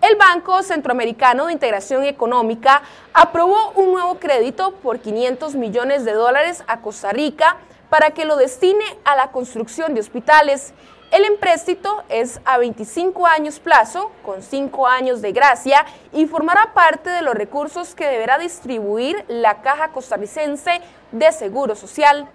El 0.00 0.16
Banco 0.16 0.64
Centroamericano 0.64 1.46
de 1.46 1.52
Integración 1.52 2.02
Económica 2.02 2.82
aprobó 3.14 3.70
un 3.76 3.92
nuevo 3.92 4.18
crédito 4.18 4.72
por 4.82 4.98
500 4.98 5.54
millones 5.54 6.04
de 6.04 6.14
dólares 6.14 6.64
a 6.66 6.80
Costa 6.80 7.12
Rica 7.12 7.58
para 7.88 8.10
que 8.10 8.24
lo 8.24 8.34
destine 8.34 8.84
a 9.04 9.14
la 9.14 9.30
construcción 9.30 9.94
de 9.94 10.00
hospitales. 10.00 10.74
El 11.10 11.24
empréstito 11.24 12.04
es 12.08 12.40
a 12.44 12.58
25 12.58 13.26
años 13.26 13.58
plazo, 13.58 14.12
con 14.22 14.42
5 14.42 14.86
años 14.86 15.20
de 15.20 15.32
gracia, 15.32 15.84
y 16.12 16.26
formará 16.26 16.72
parte 16.72 17.10
de 17.10 17.22
los 17.22 17.34
recursos 17.34 17.96
que 17.96 18.06
deberá 18.06 18.38
distribuir 18.38 19.24
la 19.26 19.60
Caja 19.60 19.88
Costarricense 19.88 20.80
de 21.10 21.32
Seguro 21.32 21.74
Social. 21.74 22.28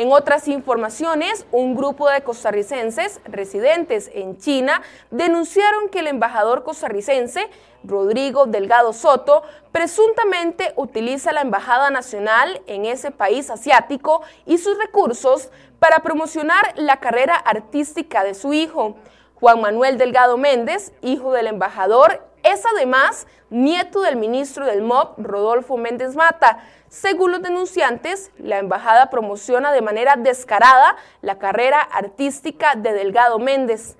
En 0.00 0.12
otras 0.12 0.48
informaciones, 0.48 1.44
un 1.52 1.76
grupo 1.76 2.08
de 2.08 2.22
costarricenses 2.22 3.20
residentes 3.26 4.10
en 4.14 4.38
China 4.38 4.80
denunciaron 5.10 5.90
que 5.90 5.98
el 5.98 6.06
embajador 6.06 6.64
costarricense, 6.64 7.50
Rodrigo 7.84 8.46
Delgado 8.46 8.94
Soto, 8.94 9.42
presuntamente 9.72 10.72
utiliza 10.76 11.34
la 11.34 11.42
Embajada 11.42 11.90
Nacional 11.90 12.62
en 12.66 12.86
ese 12.86 13.10
país 13.10 13.50
asiático 13.50 14.22
y 14.46 14.56
sus 14.56 14.78
recursos 14.78 15.50
para 15.78 15.98
promocionar 15.98 16.72
la 16.76 16.96
carrera 16.96 17.36
artística 17.36 18.24
de 18.24 18.32
su 18.32 18.54
hijo. 18.54 18.96
Juan 19.34 19.60
Manuel 19.60 19.98
Delgado 19.98 20.38
Méndez, 20.38 20.94
hijo 21.02 21.30
del 21.32 21.46
embajador, 21.46 22.22
es 22.42 22.64
además 22.66 23.26
nieto 23.50 24.00
del 24.02 24.16
ministro 24.16 24.66
del 24.66 24.82
MOB, 24.82 25.14
Rodolfo 25.18 25.76
Méndez 25.76 26.14
Mata. 26.16 26.64
Según 26.88 27.32
los 27.32 27.42
denunciantes, 27.42 28.30
la 28.38 28.58
embajada 28.58 29.10
promociona 29.10 29.72
de 29.72 29.82
manera 29.82 30.16
descarada 30.16 30.96
la 31.20 31.38
carrera 31.38 31.80
artística 31.80 32.74
de 32.74 32.92
Delgado 32.92 33.38
Méndez. 33.38 33.96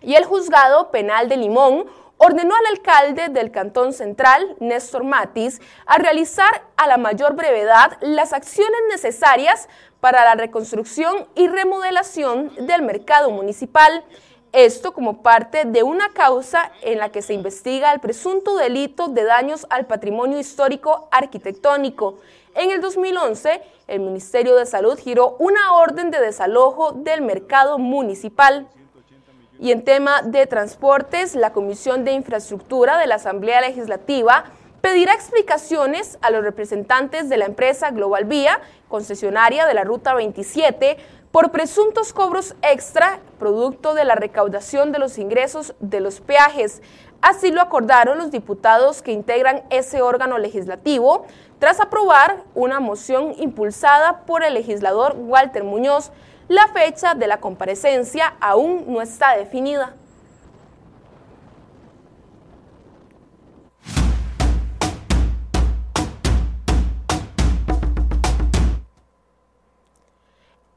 Y 0.00 0.14
el 0.14 0.24
juzgado 0.24 0.90
penal 0.90 1.28
de 1.28 1.36
Limón 1.36 1.86
ordenó 2.18 2.54
al 2.54 2.66
alcalde 2.66 3.28
del 3.28 3.50
Cantón 3.50 3.92
Central, 3.92 4.56
Néstor 4.60 5.04
Matis, 5.04 5.60
a 5.86 5.98
realizar 5.98 6.64
a 6.76 6.86
la 6.86 6.96
mayor 6.96 7.34
brevedad 7.34 7.98
las 8.00 8.32
acciones 8.32 8.80
necesarias 8.90 9.68
para 10.00 10.24
la 10.24 10.34
reconstrucción 10.34 11.26
y 11.34 11.48
remodelación 11.48 12.54
del 12.66 12.82
mercado 12.82 13.30
municipal. 13.30 14.04
Esto 14.54 14.92
como 14.92 15.20
parte 15.20 15.64
de 15.64 15.82
una 15.82 16.12
causa 16.12 16.70
en 16.82 16.98
la 16.98 17.08
que 17.08 17.22
se 17.22 17.34
investiga 17.34 17.92
el 17.92 17.98
presunto 17.98 18.56
delito 18.56 19.08
de 19.08 19.24
daños 19.24 19.66
al 19.68 19.86
patrimonio 19.86 20.38
histórico 20.38 21.08
arquitectónico. 21.10 22.20
En 22.54 22.70
el 22.70 22.80
2011, 22.80 23.60
el 23.88 23.98
Ministerio 23.98 24.54
de 24.54 24.64
Salud 24.64 24.96
giró 24.96 25.34
una 25.40 25.74
orden 25.74 26.12
de 26.12 26.20
desalojo 26.20 26.92
del 26.92 27.22
mercado 27.22 27.80
municipal. 27.80 28.68
Y 29.58 29.72
en 29.72 29.82
tema 29.82 30.22
de 30.22 30.46
transportes, 30.46 31.34
la 31.34 31.52
Comisión 31.52 32.04
de 32.04 32.12
Infraestructura 32.12 32.96
de 32.98 33.08
la 33.08 33.16
Asamblea 33.16 33.60
Legislativa 33.60 34.44
pedirá 34.80 35.14
explicaciones 35.14 36.16
a 36.22 36.30
los 36.30 36.44
representantes 36.44 37.28
de 37.28 37.38
la 37.38 37.46
empresa 37.46 37.90
Global 37.90 38.24
Vía, 38.24 38.60
concesionaria 38.86 39.66
de 39.66 39.74
la 39.74 39.82
Ruta 39.82 40.14
27, 40.14 40.96
por 41.34 41.50
presuntos 41.50 42.12
cobros 42.12 42.54
extra 42.62 43.18
producto 43.40 43.94
de 43.94 44.04
la 44.04 44.14
recaudación 44.14 44.92
de 44.92 45.00
los 45.00 45.18
ingresos 45.18 45.74
de 45.80 45.98
los 45.98 46.20
peajes. 46.20 46.80
Así 47.22 47.50
lo 47.50 47.60
acordaron 47.60 48.18
los 48.18 48.30
diputados 48.30 49.02
que 49.02 49.10
integran 49.10 49.64
ese 49.68 50.00
órgano 50.00 50.38
legislativo 50.38 51.26
tras 51.58 51.80
aprobar 51.80 52.44
una 52.54 52.78
moción 52.78 53.34
impulsada 53.36 54.20
por 54.26 54.44
el 54.44 54.54
legislador 54.54 55.16
Walter 55.18 55.64
Muñoz. 55.64 56.12
La 56.46 56.68
fecha 56.68 57.16
de 57.16 57.26
la 57.26 57.40
comparecencia 57.40 58.34
aún 58.40 58.84
no 58.86 59.02
está 59.02 59.36
definida. 59.36 59.92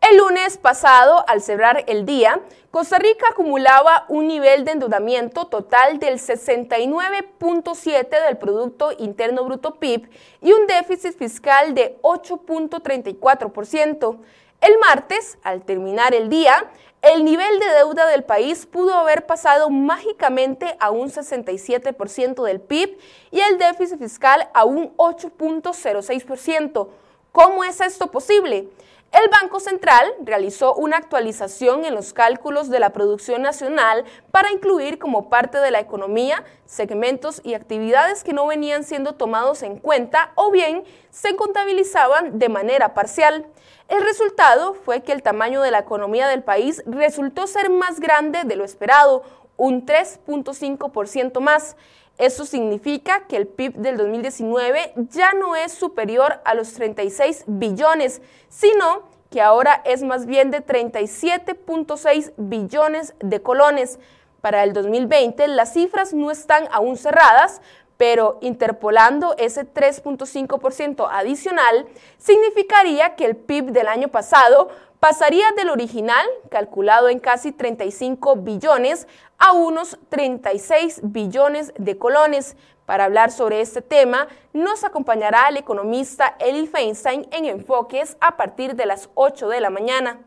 El 0.10 0.18
lunes 0.18 0.58
pasado, 0.58 1.26
al 1.28 1.42
cerrar 1.42 1.84
el 1.88 2.06
día, 2.06 2.40
Costa 2.72 2.98
Rica 2.98 3.26
acumulaba 3.32 4.06
un 4.08 4.28
nivel 4.28 4.64
de 4.64 4.72
endeudamiento 4.72 5.48
total 5.48 6.00
del 6.00 6.20
69.7 6.20 8.26
del 8.26 8.38
Producto 8.38 8.94
Interno 9.00 9.44
Bruto 9.44 9.76
PIB 9.76 10.10
y 10.42 10.54
un 10.54 10.66
déficit 10.66 11.18
fiscal 11.18 11.74
de 11.74 12.00
8.34%. 12.04 14.18
El 14.62 14.80
martes, 14.80 15.38
al 15.44 15.64
terminar 15.64 16.14
el 16.14 16.30
día, 16.30 16.72
el 17.02 17.26
nivel 17.26 17.60
de 17.60 17.70
deuda 17.72 18.08
del 18.08 18.24
país 18.24 18.66
pudo 18.66 18.94
haber 18.94 19.26
pasado 19.26 19.70
mágicamente 19.70 20.78
a 20.80 20.90
un 20.90 21.10
67% 21.10 22.46
del 22.46 22.62
PIB 22.62 22.98
y 23.32 23.42
el 23.42 23.58
déficit 23.58 24.00
fiscal 24.00 24.48
a 24.54 24.64
un 24.64 24.96
8.06%. 24.96 26.88
¿Cómo 27.34 27.66
es 27.66 27.82
esto 27.82 28.10
posible? 28.10 28.70
El 29.12 29.30
Banco 29.30 29.62
Central 29.62 30.14
realizó 30.22 30.76
una 30.76 30.98
actualización 30.98 31.86
en 31.86 31.96
los 31.96 32.12
cálculos 32.12 32.70
de 32.70 32.80
la 32.80 32.92
producción 32.92 33.42
nacional 33.42 34.04
para 34.32 34.52
incluir 34.52 35.00
como 35.00 35.30
parte 35.30 35.60
de 35.60 35.72
la 35.72 35.80
economía 35.80 36.44
segmentos 36.66 37.40
y 37.44 37.54
actividades 37.54 38.26
que 38.26 38.34
no 38.34 38.46
venían 38.46 38.84
siendo 38.84 39.16
tomados 39.16 39.64
en 39.64 39.80
cuenta 39.80 40.34
o 40.36 40.52
bien 40.52 40.84
se 41.10 41.38
contabilizaban 41.38 42.38
de 42.38 42.50
manera 42.50 42.94
parcial. 42.94 43.46
El 43.88 44.04
resultado 44.04 44.74
fue 44.74 45.02
que 45.02 45.14
el 45.14 45.24
tamaño 45.24 45.62
de 45.62 45.72
la 45.72 45.80
economía 45.80 46.28
del 46.28 46.44
país 46.44 46.84
resultó 46.86 47.48
ser 47.48 47.70
más 47.70 48.02
grande 48.02 48.44
de 48.44 48.58
lo 48.58 48.66
esperado, 48.66 49.24
un 49.56 49.86
3.5% 49.86 51.40
más. 51.40 51.78
Eso 52.18 52.46
significa 52.46 53.28
que 53.28 53.38
el 53.38 53.48
PIB 53.48 53.76
del 53.76 53.98
2019 53.98 54.94
ya 55.12 55.34
no 55.34 55.56
es 55.56 55.72
superior 55.72 56.42
a 56.46 56.56
los 56.56 56.74
36 56.74 57.44
billones, 57.46 58.22
sino 58.50 59.04
que 59.30 59.42
ahora 59.42 59.82
es 59.86 60.04
más 60.04 60.26
bien 60.26 60.50
de 60.50 60.66
37.6 60.66 62.34
billones 62.38 63.14
de 63.20 63.42
colones. 63.42 64.00
Para 64.42 64.64
el 64.64 64.74
2020 64.74 65.48
las 65.50 65.74
cifras 65.74 66.14
no 66.14 66.32
están 66.32 66.68
aún 66.72 66.98
cerradas, 66.98 67.62
pero 67.98 68.38
interpolando 68.42 69.36
ese 69.38 69.66
3.5% 69.66 71.08
adicional, 71.12 71.88
significaría 72.18 73.16
que 73.16 73.26
el 73.26 73.36
PIB 73.36 73.72
del 73.72 73.88
año 73.88 74.08
pasado 74.08 74.70
pasaría 75.00 75.52
del 75.56 75.70
original, 75.70 76.26
calculado 76.50 77.10
en 77.10 77.20
casi 77.20 77.52
35 77.52 78.38
billones, 78.38 79.08
a 79.38 79.54
unos 79.54 79.98
36 80.10 81.02
billones 81.04 81.74
de 81.78 81.98
colones. 81.98 82.56
Para 82.86 83.06
hablar 83.06 83.32
sobre 83.32 83.62
este 83.62 83.82
tema, 83.82 84.28
nos 84.54 84.84
acompañará 84.84 85.50
el 85.50 85.58
economista 85.58 86.36
Eli 86.40 86.68
Feinstein 86.68 87.28
en 87.32 87.46
Enfoques 87.46 88.18
a 88.22 88.38
partir 88.38 88.76
de 88.76 88.86
las 88.86 89.10
8 89.16 89.50
de 89.50 89.62
la 89.62 89.70
mañana. 89.70 90.22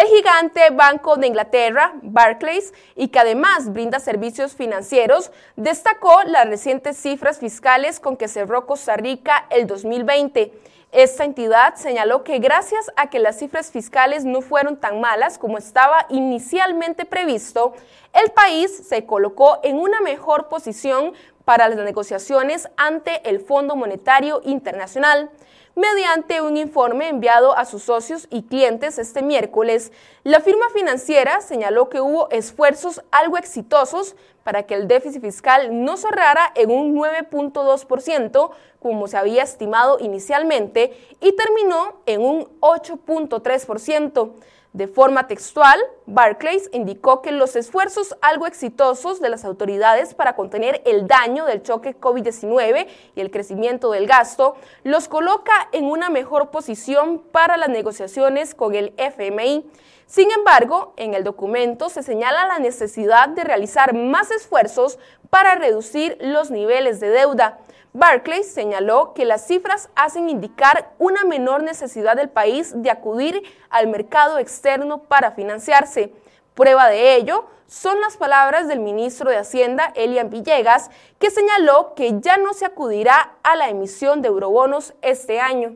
El 0.00 0.06
gigante 0.06 0.70
Banco 0.70 1.16
de 1.16 1.26
Inglaterra, 1.26 1.92
Barclays, 2.00 2.72
y 2.96 3.08
que 3.08 3.18
además 3.18 3.70
brinda 3.70 4.00
servicios 4.00 4.54
financieros, 4.54 5.30
destacó 5.56 6.22
las 6.24 6.48
recientes 6.48 6.96
cifras 6.96 7.38
fiscales 7.38 8.00
con 8.00 8.16
que 8.16 8.26
cerró 8.26 8.64
Costa 8.64 8.96
Rica 8.96 9.44
el 9.50 9.66
2020. 9.66 10.54
Esta 10.90 11.24
entidad 11.26 11.74
señaló 11.74 12.24
que 12.24 12.38
gracias 12.38 12.90
a 12.96 13.10
que 13.10 13.18
las 13.18 13.40
cifras 13.40 13.70
fiscales 13.70 14.24
no 14.24 14.40
fueron 14.40 14.78
tan 14.78 15.02
malas 15.02 15.36
como 15.36 15.58
estaba 15.58 16.06
inicialmente 16.08 17.04
previsto, 17.04 17.74
el 18.14 18.30
país 18.30 18.74
se 18.88 19.04
colocó 19.04 19.60
en 19.62 19.76
una 19.78 20.00
mejor 20.00 20.48
posición 20.48 21.12
para 21.44 21.68
las 21.68 21.76
negociaciones 21.76 22.70
ante 22.78 23.28
el 23.28 23.38
Fondo 23.38 23.76
Monetario 23.76 24.40
Internacional. 24.46 25.28
Mediante 25.80 26.42
un 26.42 26.58
informe 26.58 27.08
enviado 27.08 27.56
a 27.56 27.64
sus 27.64 27.84
socios 27.84 28.26
y 28.30 28.42
clientes 28.42 28.98
este 28.98 29.22
miércoles, 29.22 29.92
la 30.24 30.40
firma 30.40 30.66
financiera 30.74 31.40
señaló 31.40 31.88
que 31.88 32.02
hubo 32.02 32.28
esfuerzos 32.28 33.00
algo 33.10 33.38
exitosos 33.38 34.14
para 34.42 34.64
que 34.64 34.74
el 34.74 34.88
déficit 34.88 35.22
fiscal 35.22 35.82
no 35.82 35.96
cerrara 35.96 36.52
en 36.54 36.70
un 36.70 36.94
9.2%, 36.94 38.50
como 38.78 39.08
se 39.08 39.16
había 39.16 39.42
estimado 39.42 39.96
inicialmente, 40.00 40.92
y 41.18 41.32
terminó 41.32 42.02
en 42.04 42.20
un 42.20 42.60
8.3%. 42.60 44.32
De 44.72 44.86
forma 44.86 45.26
textual, 45.26 45.80
Barclays 46.06 46.70
indicó 46.72 47.22
que 47.22 47.32
los 47.32 47.56
esfuerzos 47.56 48.16
algo 48.20 48.46
exitosos 48.46 49.20
de 49.20 49.28
las 49.28 49.44
autoridades 49.44 50.14
para 50.14 50.36
contener 50.36 50.80
el 50.86 51.08
daño 51.08 51.44
del 51.44 51.64
choque 51.64 51.98
COVID-19 51.98 52.86
y 53.16 53.20
el 53.20 53.32
crecimiento 53.32 53.90
del 53.90 54.06
gasto 54.06 54.54
los 54.84 55.08
coloca 55.08 55.52
en 55.72 55.86
una 55.86 56.08
mejor 56.08 56.50
posición 56.50 57.18
para 57.18 57.56
las 57.56 57.68
negociaciones 57.68 58.54
con 58.54 58.76
el 58.76 58.94
FMI. 58.96 59.68
Sin 60.06 60.30
embargo, 60.30 60.94
en 60.96 61.14
el 61.14 61.24
documento 61.24 61.88
se 61.88 62.04
señala 62.04 62.46
la 62.46 62.60
necesidad 62.60 63.28
de 63.28 63.42
realizar 63.42 63.92
más 63.92 64.30
esfuerzos 64.30 65.00
para 65.30 65.56
reducir 65.56 66.16
los 66.20 66.52
niveles 66.52 67.00
de 67.00 67.10
deuda. 67.10 67.58
Barclays 67.92 68.52
señaló 68.52 69.14
que 69.14 69.24
las 69.24 69.46
cifras 69.46 69.90
hacen 69.96 70.30
indicar 70.30 70.94
una 70.98 71.24
menor 71.24 71.64
necesidad 71.64 72.14
del 72.14 72.28
país 72.28 72.72
de 72.74 72.90
acudir 72.90 73.42
al 73.68 73.88
mercado 73.88 74.38
externo 74.38 75.02
para 75.02 75.32
financiarse. 75.32 76.12
Prueba 76.54 76.88
de 76.88 77.16
ello 77.16 77.46
son 77.66 78.00
las 78.00 78.16
palabras 78.16 78.68
del 78.68 78.78
ministro 78.78 79.28
de 79.28 79.38
Hacienda, 79.38 79.92
Elian 79.96 80.30
Villegas, 80.30 80.90
que 81.18 81.30
señaló 81.30 81.94
que 81.94 82.20
ya 82.20 82.36
no 82.36 82.52
se 82.52 82.66
acudirá 82.66 83.36
a 83.42 83.56
la 83.56 83.68
emisión 83.68 84.22
de 84.22 84.28
eurobonos 84.28 84.94
este 85.02 85.40
año. 85.40 85.74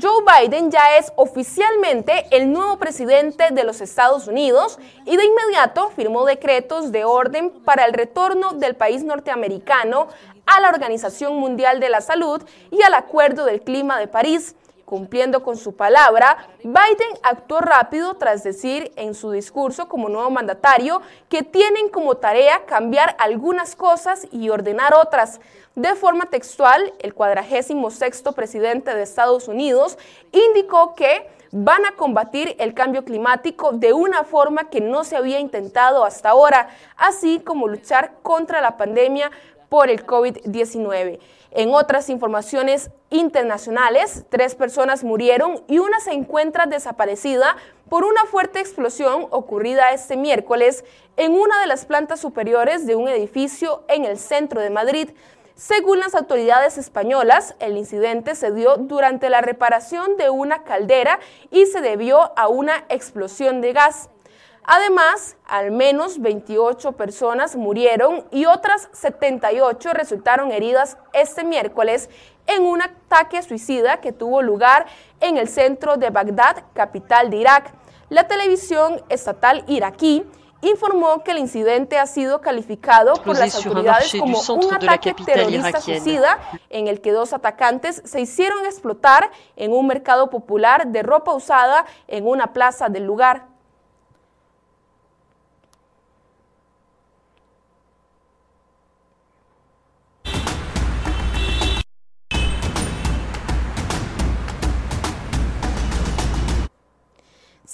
Joe 0.00 0.24
Biden 0.24 0.70
ya 0.70 0.96
es 0.98 1.12
oficialmente 1.16 2.26
el 2.30 2.52
nuevo 2.52 2.78
presidente 2.78 3.50
de 3.50 3.64
los 3.64 3.80
Estados 3.80 4.28
Unidos 4.28 4.78
y 5.04 5.16
de 5.16 5.24
inmediato 5.24 5.90
firmó 5.90 6.24
decretos 6.24 6.92
de 6.92 7.04
orden 7.04 7.50
para 7.64 7.84
el 7.84 7.92
retorno 7.92 8.52
del 8.52 8.76
país 8.76 9.02
norteamericano 9.02 10.08
a 10.46 10.60
la 10.60 10.68
Organización 10.68 11.36
Mundial 11.36 11.80
de 11.80 11.88
la 11.88 12.00
Salud 12.00 12.42
y 12.70 12.82
al 12.82 12.94
Acuerdo 12.94 13.44
del 13.44 13.62
Clima 13.62 13.98
de 13.98 14.08
París. 14.08 14.54
Cumpliendo 14.92 15.42
con 15.42 15.56
su 15.56 15.74
palabra, 15.74 16.48
Biden 16.62 17.18
actuó 17.22 17.62
rápido 17.62 18.12
tras 18.18 18.44
decir 18.44 18.92
en 18.96 19.14
su 19.14 19.30
discurso 19.30 19.88
como 19.88 20.10
nuevo 20.10 20.28
mandatario 20.28 21.00
que 21.30 21.42
tienen 21.42 21.88
como 21.88 22.18
tarea 22.18 22.66
cambiar 22.66 23.16
algunas 23.18 23.74
cosas 23.74 24.26
y 24.30 24.50
ordenar 24.50 24.92
otras. 24.92 25.40
De 25.76 25.94
forma 25.94 26.26
textual, 26.26 26.92
el 26.98 27.14
cuadragésimo 27.14 27.90
sexto 27.90 28.32
presidente 28.32 28.94
de 28.94 29.02
Estados 29.02 29.48
Unidos 29.48 29.96
indicó 30.30 30.94
que 30.94 31.26
van 31.52 31.86
a 31.86 31.92
combatir 31.92 32.54
el 32.58 32.74
cambio 32.74 33.02
climático 33.02 33.72
de 33.72 33.94
una 33.94 34.24
forma 34.24 34.68
que 34.68 34.82
no 34.82 35.04
se 35.04 35.16
había 35.16 35.40
intentado 35.40 36.04
hasta 36.04 36.28
ahora, 36.28 36.68
así 36.98 37.40
como 37.40 37.66
luchar 37.66 38.12
contra 38.20 38.60
la 38.60 38.76
pandemia 38.76 39.30
por 39.70 39.88
el 39.88 40.04
COVID-19. 40.04 41.18
En 41.54 41.74
otras 41.74 42.08
informaciones 42.08 42.90
internacionales, 43.10 44.24
tres 44.30 44.54
personas 44.54 45.04
murieron 45.04 45.62
y 45.68 45.80
una 45.80 46.00
se 46.00 46.12
encuentra 46.12 46.64
desaparecida 46.64 47.56
por 47.90 48.04
una 48.04 48.24
fuerte 48.24 48.58
explosión 48.58 49.26
ocurrida 49.28 49.92
este 49.92 50.16
miércoles 50.16 50.82
en 51.18 51.32
una 51.32 51.60
de 51.60 51.66
las 51.66 51.84
plantas 51.84 52.20
superiores 52.20 52.86
de 52.86 52.96
un 52.96 53.06
edificio 53.06 53.84
en 53.88 54.06
el 54.06 54.18
centro 54.18 54.62
de 54.62 54.70
Madrid. 54.70 55.10
Según 55.54 56.00
las 56.00 56.14
autoridades 56.14 56.78
españolas, 56.78 57.54
el 57.60 57.76
incidente 57.76 58.34
se 58.34 58.50
dio 58.50 58.78
durante 58.78 59.28
la 59.28 59.42
reparación 59.42 60.16
de 60.16 60.30
una 60.30 60.62
caldera 60.64 61.20
y 61.50 61.66
se 61.66 61.82
debió 61.82 62.32
a 62.38 62.48
una 62.48 62.86
explosión 62.88 63.60
de 63.60 63.74
gas. 63.74 64.08
Además, 64.64 65.36
al 65.46 65.72
menos 65.72 66.20
28 66.20 66.92
personas 66.92 67.56
murieron 67.56 68.24
y 68.30 68.46
otras 68.46 68.88
78 68.92 69.92
resultaron 69.92 70.52
heridas 70.52 70.98
este 71.12 71.42
miércoles 71.42 72.08
en 72.46 72.64
un 72.64 72.80
ataque 72.80 73.42
suicida 73.42 74.00
que 74.00 74.12
tuvo 74.12 74.40
lugar 74.40 74.86
en 75.20 75.36
el 75.36 75.48
centro 75.48 75.96
de 75.96 76.10
Bagdad, 76.10 76.64
capital 76.74 77.30
de 77.30 77.38
Irak. 77.38 77.72
La 78.08 78.28
televisión 78.28 79.02
estatal 79.08 79.64
iraquí 79.66 80.24
informó 80.60 81.24
que 81.24 81.32
el 81.32 81.38
incidente 81.38 81.98
ha 81.98 82.06
sido 82.06 82.40
calificado 82.40 83.14
por 83.14 83.36
las 83.36 83.54
autoridades 83.56 84.12
como 84.16 84.38
un 84.38 84.74
ataque 84.74 85.12
terrorista 85.12 85.80
suicida 85.80 86.38
en 86.70 86.86
el 86.86 87.00
que 87.00 87.10
dos 87.10 87.32
atacantes 87.32 88.00
se 88.04 88.20
hicieron 88.20 88.64
explotar 88.64 89.30
en 89.56 89.72
un 89.72 89.88
mercado 89.88 90.30
popular 90.30 90.86
de 90.86 91.02
ropa 91.02 91.34
usada 91.34 91.84
en 92.06 92.28
una 92.28 92.52
plaza 92.52 92.88
del 92.88 93.04
lugar. 93.04 93.51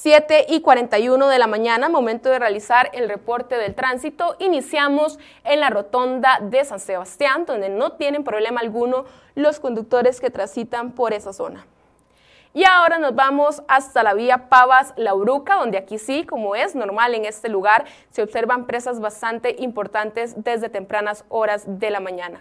7 0.09 0.47
y 0.49 0.63
41 0.63 1.29
de 1.29 1.39
la 1.39 1.47
mañana, 1.47 1.91
momento 1.91 2.31
de 2.31 2.39
realizar 2.39 2.89
el 2.95 3.11
reporte 3.11 3.59
del 3.59 3.75
tránsito. 3.75 4.37
Iniciamos 4.39 5.19
en 5.45 5.61
la 5.61 5.69
rotonda 5.69 6.39
de 6.41 6.65
San 6.65 6.81
Sebastián, 6.81 7.45
donde 7.45 7.69
no 7.69 7.93
tienen 7.93 8.25
problema 8.25 8.63
alguno 8.63 9.05
los 9.35 9.61
conductores 9.61 10.19
que 10.19 10.31
transitan 10.31 10.93
por 10.93 11.13
esa 11.13 11.35
zona. 11.35 11.67
Y 12.55 12.65
ahora 12.65 12.97
nos 12.97 13.15
vamos 13.15 13.63
hasta 13.69 14.03
la 14.03 14.15
vía 14.15 14.49
Pavas-Lauruca, 14.49 15.57
donde 15.57 15.77
aquí 15.77 15.99
sí, 15.99 16.25
como 16.25 16.57
es 16.57 16.75
normal 16.75 17.15
en 17.15 17.27
este 17.27 17.51
lugar, 17.51 17.85
se 18.09 18.23
observan 18.23 18.67
presas 18.67 19.01
bastante 19.01 19.57
importantes 19.59 20.43
desde 20.43 20.71
tempranas 20.71 21.27
horas 21.29 21.65
de 21.67 21.91
la 21.91 22.01
mañana. 22.01 22.41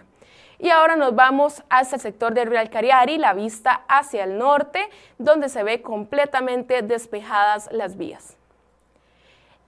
Y 0.58 0.70
ahora 0.70 0.96
nos 0.96 1.14
vamos 1.14 1.62
hasta 1.68 1.96
el 1.96 2.02
sector 2.02 2.34
de 2.34 2.44
Real 2.44 2.68
Cariari, 2.68 3.16
la 3.16 3.32
vista 3.32 3.82
hacia 3.86 4.24
el 4.24 4.38
norte, 4.38 4.88
donde 5.16 5.48
se 5.48 5.62
ve 5.62 5.82
completamente 5.82 6.82
despejadas 6.82 7.68
las 7.70 7.96
vías. 7.96 8.36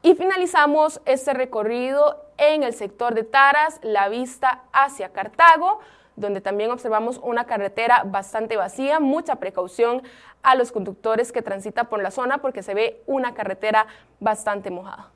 Y 0.02 0.14
finalizamos 0.14 1.00
este 1.04 1.32
recorrido 1.32 2.24
en 2.38 2.64
el 2.64 2.72
sector 2.72 3.14
de 3.14 3.22
Taras, 3.22 3.78
la 3.82 4.08
vista 4.08 4.62
hacia 4.72 5.12
Cartago, 5.12 5.78
donde 6.16 6.40
también 6.40 6.70
observamos 6.70 7.20
una 7.22 7.44
carretera 7.44 8.02
bastante 8.04 8.56
vacía, 8.56 8.98
mucha 8.98 9.36
precaución 9.36 10.02
a 10.42 10.54
los 10.56 10.72
conductores 10.72 11.30
que 11.32 11.42
transitan 11.42 11.86
por 11.86 12.02
la 12.02 12.10
zona 12.10 12.38
porque 12.38 12.62
se 12.62 12.74
ve 12.74 13.02
una 13.06 13.34
carretera 13.34 13.86
bastante 14.18 14.70
mojada. 14.70 15.10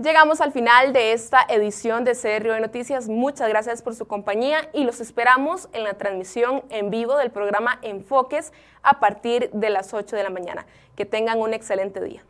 Llegamos 0.00 0.40
al 0.40 0.52
final 0.52 0.92
de 0.92 1.12
esta 1.12 1.44
edición 1.48 2.04
de 2.04 2.12
CRO 2.14 2.52
de 2.52 2.60
Noticias. 2.60 3.08
Muchas 3.08 3.48
gracias 3.48 3.82
por 3.82 3.96
su 3.96 4.06
compañía 4.06 4.70
y 4.72 4.84
los 4.84 5.00
esperamos 5.00 5.68
en 5.72 5.82
la 5.82 5.94
transmisión 5.94 6.62
en 6.70 6.90
vivo 6.90 7.16
del 7.16 7.32
programa 7.32 7.80
Enfoques 7.82 8.52
a 8.84 9.00
partir 9.00 9.50
de 9.50 9.70
las 9.70 9.94
8 9.94 10.14
de 10.14 10.22
la 10.22 10.30
mañana. 10.30 10.66
Que 10.94 11.04
tengan 11.04 11.40
un 11.40 11.52
excelente 11.52 12.00
día. 12.00 12.22